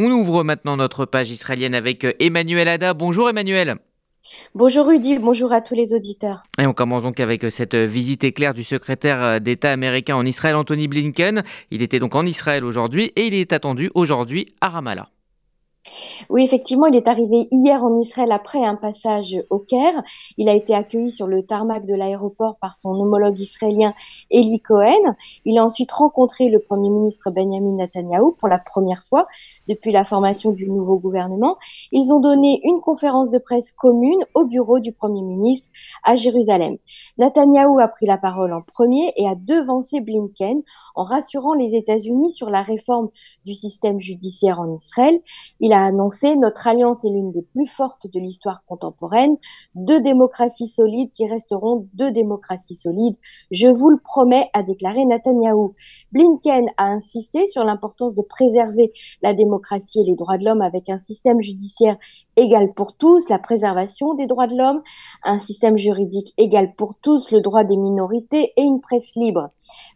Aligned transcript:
On 0.00 0.12
ouvre 0.12 0.44
maintenant 0.44 0.76
notre 0.76 1.06
page 1.06 1.28
israélienne 1.30 1.74
avec 1.74 2.04
euh, 2.04 2.12
Emmanuel 2.20 2.68
Ada. 2.68 2.94
Bonjour 2.94 3.28
Emmanuel. 3.28 3.78
Bonjour 4.54 4.86
Rudy, 4.86 5.18
bonjour 5.18 5.52
à 5.52 5.60
tous 5.60 5.74
les 5.74 5.92
auditeurs. 5.92 6.44
Et 6.56 6.68
on 6.68 6.72
commence 6.72 7.02
donc 7.02 7.18
avec 7.18 7.42
euh, 7.42 7.50
cette 7.50 7.74
euh, 7.74 7.84
visite 7.84 8.22
éclair 8.22 8.54
du 8.54 8.62
secrétaire 8.62 9.40
d'État 9.40 9.72
américain 9.72 10.14
en 10.14 10.24
Israël, 10.24 10.54
Anthony 10.54 10.86
Blinken. 10.86 11.42
Il 11.72 11.82
était 11.82 11.98
donc 11.98 12.14
en 12.14 12.24
Israël 12.26 12.64
aujourd'hui 12.64 13.10
et 13.16 13.26
il 13.26 13.34
est 13.34 13.52
attendu 13.52 13.90
aujourd'hui 13.96 14.54
à 14.60 14.68
Ramallah. 14.68 15.08
Oui, 16.28 16.42
effectivement, 16.42 16.86
il 16.86 16.96
est 16.96 17.08
arrivé 17.08 17.48
hier 17.50 17.82
en 17.82 17.96
Israël 17.96 18.32
après 18.32 18.64
un 18.64 18.74
passage 18.74 19.40
au 19.50 19.58
Caire. 19.58 20.02
Il 20.36 20.48
a 20.48 20.54
été 20.54 20.74
accueilli 20.74 21.10
sur 21.10 21.26
le 21.26 21.42
tarmac 21.42 21.86
de 21.86 21.94
l'aéroport 21.94 22.56
par 22.60 22.74
son 22.74 22.90
homologue 22.90 23.38
israélien 23.38 23.94
Eli 24.30 24.60
Cohen. 24.60 25.14
Il 25.44 25.58
a 25.58 25.64
ensuite 25.64 25.92
rencontré 25.92 26.48
le 26.48 26.58
Premier 26.58 26.90
ministre 26.90 27.30
Benjamin 27.30 27.76
Netanyahu 27.76 28.34
pour 28.38 28.48
la 28.48 28.58
première 28.58 29.04
fois 29.04 29.26
depuis 29.68 29.92
la 29.92 30.04
formation 30.04 30.50
du 30.50 30.68
nouveau 30.68 30.98
gouvernement. 30.98 31.56
Ils 31.92 32.12
ont 32.12 32.20
donné 32.20 32.60
une 32.64 32.80
conférence 32.80 33.30
de 33.30 33.38
presse 33.38 33.72
commune 33.72 34.24
au 34.34 34.44
bureau 34.44 34.80
du 34.80 34.92
Premier 34.92 35.22
ministre 35.22 35.68
à 36.04 36.16
Jérusalem. 36.16 36.76
Netanyahu 37.16 37.80
a 37.80 37.88
pris 37.88 38.06
la 38.06 38.18
parole 38.18 38.52
en 38.52 38.62
premier 38.62 39.12
et 39.16 39.26
a 39.28 39.34
devancé 39.34 40.00
Blinken 40.00 40.62
en 40.94 41.02
rassurant 41.04 41.54
les 41.54 41.74
États-Unis 41.74 42.32
sur 42.32 42.50
la 42.50 42.62
réforme 42.62 43.08
du 43.46 43.54
système 43.54 44.00
judiciaire 44.00 44.60
en 44.60 44.74
Israël. 44.74 45.20
A 45.72 45.84
annoncé 45.84 46.36
notre 46.36 46.66
alliance 46.66 47.04
est 47.04 47.10
l'une 47.10 47.32
des 47.32 47.42
plus 47.42 47.66
fortes 47.66 48.06
de 48.06 48.20
l'histoire 48.20 48.64
contemporaine, 48.66 49.36
deux 49.74 50.00
démocraties 50.00 50.68
solides 50.68 51.10
qui 51.10 51.28
resteront 51.28 51.88
deux 51.94 52.10
démocraties 52.10 52.76
solides. 52.76 53.16
Je 53.50 53.68
vous 53.68 53.90
le 53.90 53.98
promets, 53.98 54.50
a 54.52 54.62
déclaré 54.62 55.04
Netanyahou. 55.04 55.74
Blinken 56.12 56.68
a 56.76 56.86
insisté 56.86 57.46
sur 57.46 57.64
l'importance 57.64 58.14
de 58.14 58.22
préserver 58.22 58.92
la 59.22 59.34
démocratie 59.34 60.00
et 60.00 60.04
les 60.04 60.16
droits 60.16 60.38
de 60.38 60.44
l'homme 60.44 60.62
avec 60.62 60.88
un 60.88 60.98
système 60.98 61.40
judiciaire 61.40 61.96
égal 62.36 62.72
pour 62.74 62.96
tous, 62.96 63.28
la 63.28 63.38
préservation 63.38 64.14
des 64.14 64.26
droits 64.26 64.46
de 64.46 64.56
l'homme, 64.56 64.82
un 65.24 65.38
système 65.38 65.76
juridique 65.76 66.34
égal 66.36 66.74
pour 66.76 66.94
tous, 66.94 67.32
le 67.32 67.40
droit 67.40 67.64
des 67.64 67.76
minorités 67.76 68.52
et 68.56 68.62
une 68.62 68.80
presse 68.80 69.14
libre. 69.16 69.50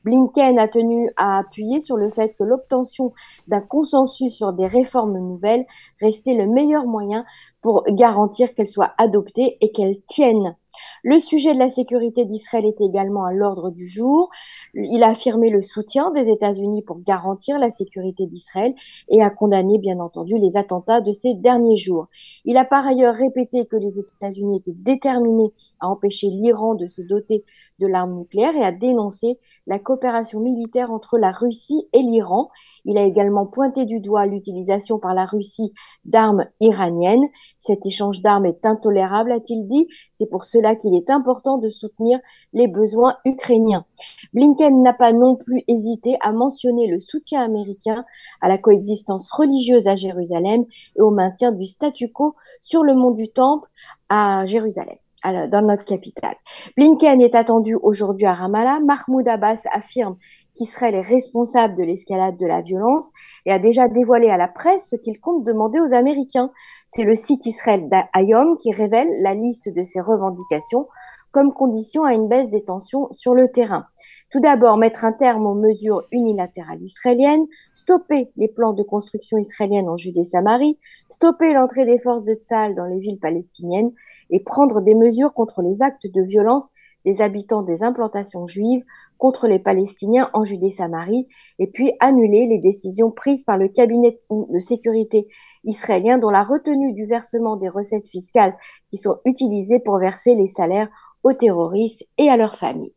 Blinken 0.04 0.58
a 0.58 0.68
tenu 0.68 1.10
à 1.16 1.38
appuyer 1.38 1.78
sur 1.78 1.96
le 1.96 2.10
fait 2.10 2.34
que 2.38 2.44
l'obtention 2.44 3.12
d'un 3.46 3.60
consensus 3.60 4.34
sur 4.34 4.52
des 4.52 4.66
réformes 4.66 5.18
nouvelles 5.18 5.61
restait 6.00 6.34
le 6.34 6.46
meilleur 6.46 6.86
moyen 6.86 7.24
pour 7.60 7.84
garantir 7.88 8.52
qu'elles 8.54 8.68
soient 8.68 8.94
adoptées 8.98 9.58
et 9.60 9.72
qu'elles 9.72 10.02
tiennent 10.06 10.56
le 11.02 11.18
sujet 11.18 11.54
de 11.54 11.58
la 11.58 11.68
sécurité 11.68 12.24
d'Israël 12.24 12.64
est 12.64 12.80
également 12.80 13.24
à 13.24 13.32
l'ordre 13.32 13.70
du 13.70 13.86
jour. 13.86 14.30
Il 14.74 15.02
a 15.02 15.08
affirmé 15.08 15.50
le 15.50 15.60
soutien 15.60 16.10
des 16.12 16.30
États-Unis 16.30 16.82
pour 16.82 17.00
garantir 17.00 17.58
la 17.58 17.70
sécurité 17.70 18.26
d'Israël 18.26 18.74
et 19.08 19.22
a 19.22 19.30
condamné, 19.30 19.78
bien 19.78 20.00
entendu, 20.00 20.38
les 20.38 20.56
attentats 20.56 21.00
de 21.00 21.12
ces 21.12 21.34
derniers 21.34 21.76
jours. 21.76 22.06
Il 22.44 22.56
a 22.56 22.64
par 22.64 22.86
ailleurs 22.86 23.14
répété 23.14 23.66
que 23.66 23.76
les 23.76 23.98
États-Unis 23.98 24.58
étaient 24.58 24.76
déterminés 24.76 25.52
à 25.80 25.88
empêcher 25.88 26.28
l'Iran 26.28 26.74
de 26.74 26.86
se 26.86 27.02
doter 27.02 27.44
de 27.78 27.86
l'arme 27.86 28.18
nucléaire 28.18 28.56
et 28.56 28.64
a 28.64 28.72
dénoncé 28.72 29.38
la 29.66 29.78
coopération 29.78 30.40
militaire 30.40 30.92
entre 30.92 31.18
la 31.18 31.32
Russie 31.32 31.88
et 31.92 32.00
l'Iran. 32.00 32.48
Il 32.84 32.96
a 32.96 33.02
également 33.02 33.46
pointé 33.46 33.86
du 33.86 34.00
doigt 34.00 34.26
l'utilisation 34.26 34.98
par 34.98 35.14
la 35.14 35.24
Russie 35.24 35.72
d'armes 36.04 36.46
iraniennes. 36.60 37.26
Cet 37.58 37.86
échange 37.86 38.20
d'armes 38.22 38.46
est 38.46 38.66
intolérable, 38.66 39.32
a-t-il 39.32 39.66
dit. 39.66 39.88
C'est 40.12 40.30
pour 40.30 40.44
cela 40.44 40.61
qu'il 40.76 40.94
est 40.94 41.10
important 41.10 41.58
de 41.58 41.68
soutenir 41.68 42.18
les 42.52 42.68
besoins 42.68 43.16
ukrainiens. 43.24 43.84
Blinken 44.32 44.82
n'a 44.82 44.92
pas 44.92 45.12
non 45.12 45.36
plus 45.36 45.62
hésité 45.68 46.16
à 46.20 46.32
mentionner 46.32 46.86
le 46.86 47.00
soutien 47.00 47.42
américain 47.42 48.04
à 48.40 48.48
la 48.48 48.58
coexistence 48.58 49.30
religieuse 49.30 49.88
à 49.88 49.96
Jérusalem 49.96 50.64
et 50.96 51.00
au 51.00 51.10
maintien 51.10 51.52
du 51.52 51.66
statu 51.66 52.10
quo 52.10 52.34
sur 52.60 52.82
le 52.82 52.94
mont 52.94 53.10
du 53.10 53.28
Temple 53.28 53.68
à 54.08 54.46
Jérusalem 54.46 54.96
dans 55.24 55.62
notre 55.62 55.84
capitale. 55.84 56.34
Blinken 56.76 57.20
est 57.20 57.34
attendu 57.34 57.76
aujourd'hui 57.80 58.26
à 58.26 58.32
Ramallah. 58.32 58.80
Mahmoud 58.80 59.26
Abbas 59.28 59.62
affirme 59.72 60.16
qu'Israël 60.54 60.94
est 60.94 61.00
responsable 61.00 61.74
de 61.76 61.84
l'escalade 61.84 62.36
de 62.36 62.46
la 62.46 62.60
violence 62.60 63.10
et 63.46 63.52
a 63.52 63.58
déjà 63.58 63.88
dévoilé 63.88 64.28
à 64.28 64.36
la 64.36 64.48
presse 64.48 64.88
ce 64.90 64.96
qu'il 64.96 65.20
compte 65.20 65.44
demander 65.44 65.78
aux 65.80 65.94
Américains. 65.94 66.50
C'est 66.86 67.04
le 67.04 67.14
site 67.14 67.46
Israël 67.46 67.88
d'Ayom 67.88 68.56
qui 68.58 68.72
révèle 68.72 69.08
la 69.22 69.34
liste 69.34 69.72
de 69.74 69.82
ses 69.82 70.00
revendications 70.00 70.86
comme 71.32 71.52
condition 71.52 72.04
à 72.04 72.12
une 72.12 72.28
baisse 72.28 72.50
des 72.50 72.64
tensions 72.64 73.08
sur 73.12 73.34
le 73.34 73.48
terrain. 73.48 73.86
Tout 74.30 74.40
d'abord, 74.40 74.76
mettre 74.76 75.04
un 75.04 75.12
terme 75.12 75.46
aux 75.46 75.54
mesures 75.54 76.02
unilatérales 76.12 76.82
israéliennes, 76.82 77.46
stopper 77.74 78.30
les 78.36 78.48
plans 78.48 78.74
de 78.74 78.82
construction 78.82 79.38
israélienne 79.38 79.88
en 79.88 79.96
Judée-Samarie, 79.96 80.78
stopper 81.08 81.52
l'entrée 81.54 81.86
des 81.86 81.98
forces 81.98 82.24
de 82.24 82.34
Tzal 82.34 82.74
dans 82.74 82.86
les 82.86 83.00
villes 83.00 83.18
palestiniennes 83.18 83.92
et 84.30 84.40
prendre 84.40 84.82
des 84.82 84.94
mesures 84.94 85.34
contre 85.34 85.62
les 85.62 85.82
actes 85.82 86.06
de 86.12 86.22
violence 86.22 86.68
des 87.04 87.20
habitants 87.20 87.62
des 87.62 87.82
implantations 87.82 88.46
juives 88.46 88.84
contre 89.18 89.48
les 89.48 89.58
Palestiniens 89.58 90.30
en 90.34 90.44
Judée-Samarie 90.44 91.28
et 91.58 91.66
puis 91.66 91.92
annuler 92.00 92.46
les 92.46 92.58
décisions 92.58 93.10
prises 93.10 93.42
par 93.42 93.58
le 93.58 93.68
cabinet 93.68 94.20
de 94.30 94.58
sécurité 94.58 95.26
israélien 95.64 96.18
dont 96.18 96.30
la 96.30 96.42
retenue 96.42 96.92
du 96.92 97.06
versement 97.06 97.56
des 97.56 97.68
recettes 97.68 98.08
fiscales 98.08 98.56
qui 98.90 98.96
sont 98.96 99.16
utilisées 99.24 99.80
pour 99.80 99.98
verser 99.98 100.34
les 100.34 100.46
salaires 100.46 100.88
aux 101.22 101.32
terroristes 101.32 102.06
et 102.18 102.28
à 102.28 102.36
leurs 102.36 102.56
familles. 102.56 102.94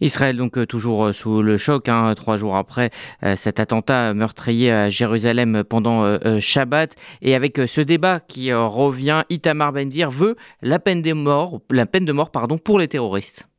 Israël 0.00 0.36
donc 0.36 0.56
euh, 0.56 0.66
toujours 0.66 1.06
euh, 1.06 1.12
sous 1.12 1.42
le 1.42 1.56
choc, 1.56 1.88
hein, 1.88 2.12
trois 2.14 2.36
jours 2.36 2.56
après 2.56 2.90
euh, 3.22 3.36
cet 3.36 3.60
attentat 3.60 4.14
meurtrier 4.14 4.72
à 4.72 4.88
Jérusalem 4.88 5.64
pendant 5.64 6.18
Shabbat, 6.40 6.94
et 7.22 7.34
avec 7.34 7.60
ce 7.66 7.80
débat 7.80 8.20
qui 8.20 8.52
revient, 8.52 9.24
Itamar 9.30 9.72
Bendir 9.72 10.10
veut 10.10 10.36
la 10.62 10.78
peine 10.78 11.02
de 11.02 11.12
mort, 11.12 12.30
pardon, 12.30 12.58
pour 12.58 12.78
les 12.78 12.88
terroristes. 12.88 13.49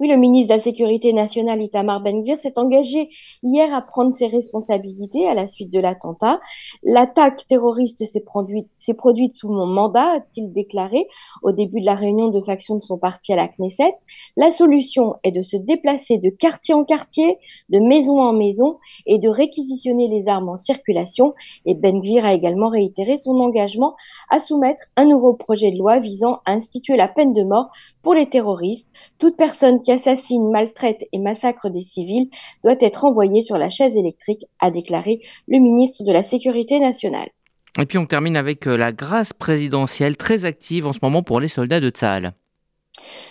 Oui, 0.00 0.08
le 0.08 0.16
ministre 0.16 0.52
de 0.52 0.58
la 0.58 0.62
Sécurité 0.62 1.12
nationale, 1.12 1.62
Itamar 1.62 2.00
Ben-Gvir, 2.00 2.36
s'est 2.36 2.58
engagé 2.58 3.10
hier 3.42 3.72
à 3.72 3.82
prendre 3.82 4.12
ses 4.12 4.26
responsabilités 4.26 5.26
à 5.28 5.34
la 5.34 5.46
suite 5.46 5.70
de 5.70 5.80
l'attentat. 5.80 6.40
L'attaque 6.82 7.46
terroriste 7.46 8.04
s'est 8.04 8.24
produite, 8.24 9.34
sous 9.34 9.48
mon 9.48 9.66
mandat, 9.66 10.14
a-t-il 10.16 10.52
déclaré 10.52 11.06
au 11.42 11.52
début 11.52 11.80
de 11.80 11.86
la 11.86 11.94
réunion 11.94 12.28
de 12.28 12.40
faction 12.40 12.76
de 12.76 12.82
son 12.82 12.98
parti 12.98 13.32
à 13.32 13.36
la 13.36 13.48
Knesset. 13.48 13.94
La 14.36 14.50
solution 14.50 15.14
est 15.22 15.32
de 15.32 15.42
se 15.42 15.56
déplacer 15.56 16.18
de 16.18 16.30
quartier 16.30 16.74
en 16.74 16.84
quartier, 16.84 17.38
de 17.68 17.78
maison 17.78 18.20
en 18.20 18.32
maison 18.32 18.78
et 19.06 19.18
de 19.18 19.28
réquisitionner 19.28 20.08
les 20.08 20.28
armes 20.28 20.48
en 20.48 20.56
circulation. 20.56 21.34
Et 21.66 21.74
Ben-Gvir 21.74 22.24
a 22.24 22.34
également 22.34 22.68
réitéré 22.68 23.16
son 23.16 23.38
engagement 23.40 23.94
à 24.30 24.38
soumettre 24.38 24.84
un 24.96 25.04
nouveau 25.04 25.34
projet 25.34 25.70
de 25.70 25.78
loi 25.78 25.98
visant 25.98 26.40
à 26.44 26.52
instituer 26.52 26.96
la 26.96 27.08
peine 27.08 27.32
de 27.32 27.44
mort 27.44 27.70
pour 28.02 28.14
les 28.14 28.26
terroristes. 28.26 28.88
Qui 29.82 29.92
assassine, 29.92 30.50
maltraite 30.50 31.04
et 31.12 31.18
massacre 31.18 31.70
des 31.70 31.82
civils 31.82 32.28
doit 32.62 32.76
être 32.80 33.04
envoyé 33.04 33.42
sur 33.42 33.58
la 33.58 33.70
chaise 33.70 33.96
électrique, 33.96 34.44
a 34.60 34.70
déclaré 34.70 35.20
le 35.48 35.58
ministre 35.58 36.04
de 36.04 36.12
la 36.12 36.22
Sécurité 36.22 36.80
nationale. 36.80 37.28
Et 37.80 37.86
puis 37.86 37.98
on 37.98 38.06
termine 38.06 38.36
avec 38.36 38.68
euh, 38.68 38.76
la 38.76 38.92
grâce 38.92 39.32
présidentielle 39.32 40.16
très 40.16 40.44
active 40.44 40.86
en 40.86 40.92
ce 40.92 41.00
moment 41.02 41.22
pour 41.22 41.40
les 41.40 41.48
soldats 41.48 41.80
de 41.80 41.90
Tsahal. 41.90 42.34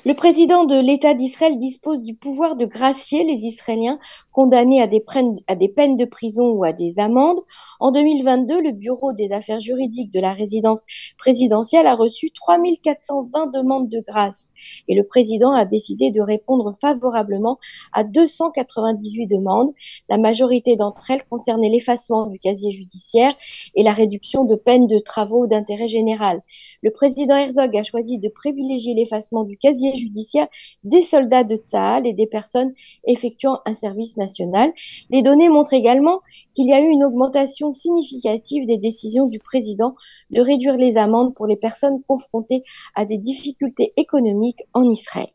Le 0.06 0.14
président 0.14 0.66
de 0.66 0.76
l'État 0.76 1.14
d'Israël 1.14 1.58
dispose 1.60 2.02
du 2.02 2.14
pouvoir 2.16 2.56
de 2.56 2.66
gracier 2.66 3.24
les 3.24 3.46
Israéliens 3.46 4.00
condamnés 4.32 4.82
à 4.82 4.88
des, 4.88 5.00
peines 5.00 5.98
de 5.98 6.06
prison 6.06 6.52
ou 6.52 6.64
à 6.64 6.74
des 6.74 7.00
amendes. 7.00 7.40
En 7.80 7.92
2022, 7.92 8.62
le 8.62 8.72
Bureau 8.72 9.14
des 9.14 9.32
affaires 9.32 9.60
juridiques 9.60 10.12
de 10.12 10.20
la 10.20 10.34
résidence 10.34 10.82
présidentielle 11.18 11.88
a 11.88 11.96
reçu 11.96 12.32
3420 12.32 13.48
demandes 13.48 13.90
de 13.90 14.04
grâce 14.06 14.50
et 14.88 14.96
le 14.96 15.06
président 15.06 15.54
a 15.54 15.66
décidé 15.66 16.12
de 16.12 16.22
répondre 16.22 16.76
favorablement 16.82 17.58
à 17.94 18.04
298 18.04 19.28
demandes. 19.28 19.72
La 20.10 20.18
majorité 20.18 20.76
d'entre 20.76 21.12
elles 21.12 21.24
concernaient 21.24 21.70
l'effacement 21.70 22.28
du 22.28 22.40
casier 22.40 22.72
judiciaire 22.72 23.32
et 23.76 23.84
la 23.84 23.94
réduction 23.94 24.44
de 24.46 24.56
peines 24.56 24.88
de 24.88 25.00
travaux 25.00 25.48
d'intérêt 25.48 25.88
général. 25.88 26.42
Le 26.82 26.92
président 26.92 27.36
Herzog 27.36 27.76
a 27.78 27.84
choisi 27.84 28.18
de 28.18 28.30
privilégier 28.30 28.94
l'effacement 28.94 29.44
du 29.44 29.58
casier 29.64 29.96
judiciaire 29.96 30.48
des 30.84 31.02
soldats 31.02 31.46
de 31.46 31.56
Tsahal 31.56 32.06
et 32.06 32.14
des 32.14 32.28
personnes 32.28 32.74
effectuant 33.08 33.60
un 33.66 33.74
service 33.74 34.18
national. 34.18 34.74
Les 35.10 35.22
données 35.22 35.50
montrent 35.50 35.74
également 35.74 36.20
qu'il 36.54 36.68
y 36.68 36.74
a 36.74 36.82
eu 36.82 36.90
une 36.90 37.06
augmentation 37.06 37.72
significative 37.72 38.66
des 38.66 38.78
décisions 38.78 39.28
du 39.28 39.40
président 39.40 39.96
de 40.32 40.42
réduire 40.42 40.76
les 40.76 40.98
amendes 40.98 41.34
pour 41.34 41.48
les 41.48 41.58
personnes 41.58 42.04
confrontées 42.08 42.64
à 42.96 43.06
des 43.06 43.18
difficultés 43.18 43.94
économiques 43.96 44.64
en 44.74 44.84
Israël. 44.84 45.28